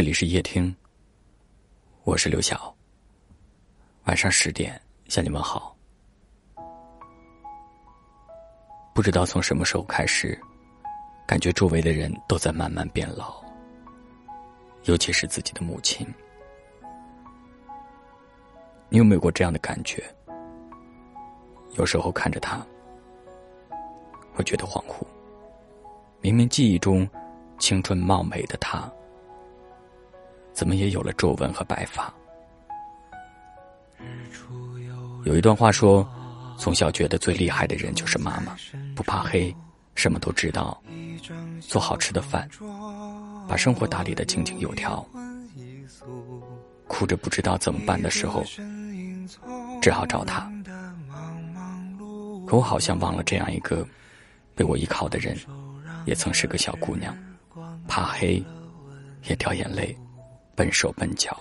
[0.00, 0.74] 这里是夜听，
[2.04, 2.74] 我是刘晓。
[4.04, 5.76] 晚上十点向你们好。
[8.94, 10.40] 不知道从什么时候开始，
[11.26, 13.44] 感觉周围的人都在慢慢变老，
[14.84, 16.06] 尤其是自己的母亲。
[18.88, 20.02] 你有没有过这样的感觉？
[21.72, 22.66] 有时候看着她，
[24.32, 25.06] 会觉得恍惚。
[26.22, 27.06] 明明记忆中
[27.58, 28.90] 青春貌美的她，
[30.52, 32.12] 怎么也有了皱纹和白发？
[35.24, 36.08] 有一段话说
[36.58, 38.56] ：“从小觉得最厉害的人就是妈妈，
[38.96, 39.54] 不怕黑，
[39.94, 40.82] 什么都知道，
[41.60, 42.48] 做好吃的饭，
[43.46, 45.06] 把生活打理的井井有条。
[46.88, 48.42] 哭着不知道怎么办的时候，
[49.80, 50.50] 只好找他。
[52.46, 53.86] 可我好像忘了这样一个
[54.54, 55.38] 被我依靠的人，
[56.06, 57.16] 也曾是个小姑娘，
[57.86, 58.42] 怕黑，
[59.28, 59.96] 也掉眼泪，
[60.60, 61.34] 笨手笨脚，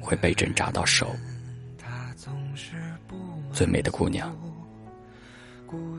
[0.00, 1.14] 会被针扎到手。”
[3.54, 4.36] 最美的姑娘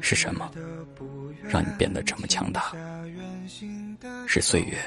[0.02, 0.52] 是什么？
[1.48, 2.74] 让你变得这么强大？
[4.28, 4.78] 是岁月，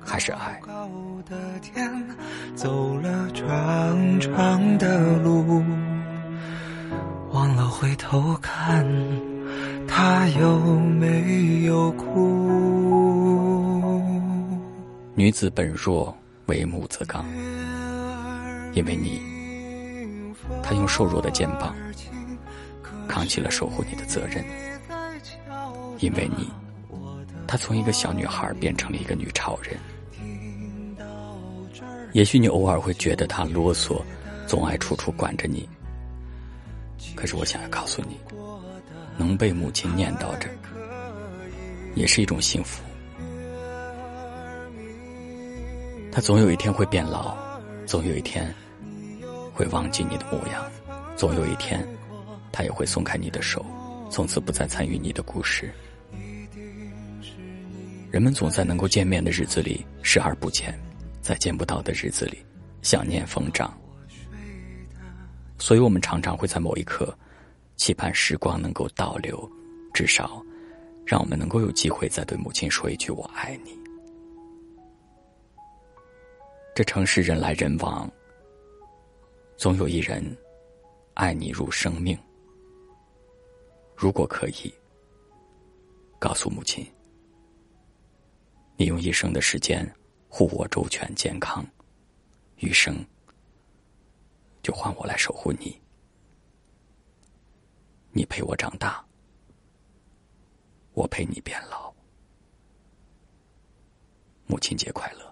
[0.00, 0.58] 还是爱？
[2.54, 5.62] 走了长长的路，
[7.30, 8.86] 忘了回头看，
[9.86, 12.41] 他有没有哭？
[15.22, 16.12] 女子本弱，
[16.46, 17.24] 为母则刚，
[18.74, 19.22] 因为你。
[20.64, 21.76] 他用瘦弱的肩膀
[23.06, 24.44] 扛起了守护你的责任，
[26.00, 26.50] 因为你，
[27.46, 29.78] 他从一个小女孩变成了一个女超人。
[32.12, 34.02] 也许你偶尔会觉得他啰嗦，
[34.48, 35.68] 总爱处处管着你。
[37.14, 38.18] 可是我想要告诉你，
[39.16, 40.48] 能被母亲念叨着，
[41.94, 42.82] 也是一种幸福。
[46.12, 47.34] 他总有一天会变老，
[47.86, 48.54] 总有一天。
[49.54, 50.64] 会忘记你的模样，
[51.14, 51.86] 总有一天，
[52.50, 53.64] 他也会松开你的手，
[54.10, 55.70] 从此不再参与你的故事。
[58.10, 60.78] 人们总在能够见面的日子里视而不见，
[61.20, 62.38] 在见不到的日子里
[62.80, 63.78] 想念疯长。
[65.58, 67.14] 所以我们常常会在某一刻，
[67.76, 69.48] 期盼时光能够倒流，
[69.92, 70.42] 至少，
[71.06, 73.78] 让我们能够有机会再对母亲说一句“我爱你”。
[76.74, 78.10] 这城市人来人往。
[79.58, 80.24] 总有一人
[81.14, 82.18] 爱你如生命。
[83.94, 84.72] 如果可以，
[86.18, 86.84] 告诉母亲，
[88.76, 89.86] 你用一生的时间
[90.28, 91.64] 护我周全健康，
[92.56, 93.04] 余生
[94.62, 95.78] 就换我来守护你。
[98.12, 99.04] 你陪我长大，
[100.94, 101.92] 我陪你变老。
[104.46, 105.31] 母亲节快乐！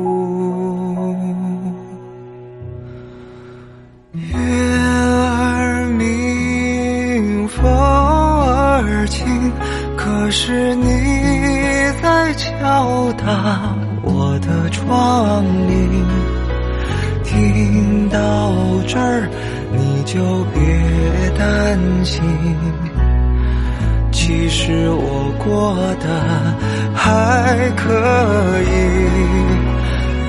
[10.23, 10.85] 可是你
[11.99, 16.05] 在敲打我的窗棂，
[17.23, 18.53] 听到
[18.87, 19.27] 这儿
[19.73, 20.21] 你就
[20.53, 20.61] 别
[21.39, 22.21] 担心，
[24.11, 26.05] 其实我过得
[26.93, 27.89] 还可
[28.61, 28.69] 以。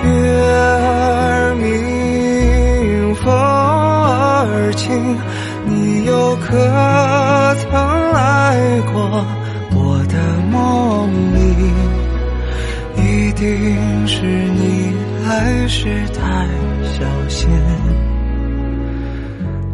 [0.08, 0.10] 月
[0.48, 5.18] 儿明，风儿轻，
[5.66, 6.48] 你又可
[7.56, 7.70] 曾
[8.14, 9.22] 来过
[13.42, 14.94] 定是你
[15.26, 16.46] 来时太
[16.84, 17.50] 小心，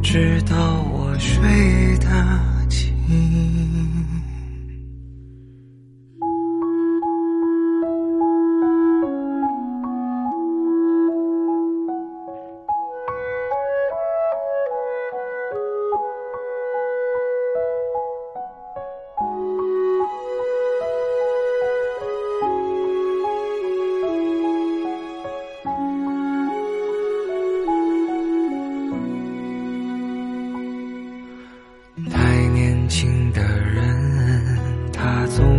[0.03, 0.57] 直到
[0.91, 2.09] 我睡的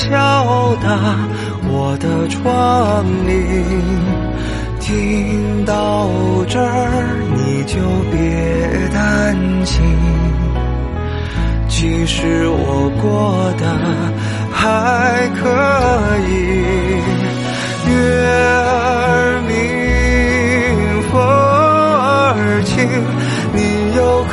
[0.00, 0.88] 敲打
[1.68, 3.62] 我的窗棂，
[4.80, 6.08] 听到
[6.48, 7.76] 这儿你就
[8.10, 8.18] 别
[8.94, 9.36] 担
[9.66, 9.84] 心，
[11.68, 13.62] 其实我过得
[14.50, 15.44] 还可
[16.30, 16.30] 以。
[17.90, 17.92] 月
[18.26, 19.52] 儿明，
[21.10, 22.88] 风儿轻，
[23.52, 23.58] 你
[23.96, 24.32] 又可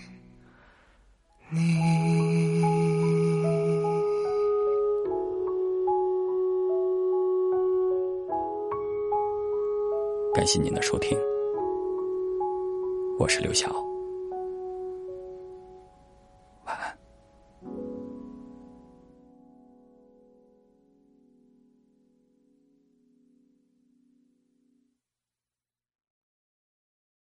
[10.53, 11.17] 谢您的收听，
[13.17, 13.90] 我是刘晓。